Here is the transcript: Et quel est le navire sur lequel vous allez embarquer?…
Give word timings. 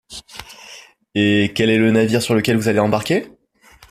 Et 1.13 1.51
quel 1.53 1.69
est 1.69 1.77
le 1.77 1.91
navire 1.91 2.23
sur 2.23 2.33
lequel 2.33 2.57
vous 2.57 2.67
allez 2.67 2.79
embarquer?… 2.79 3.27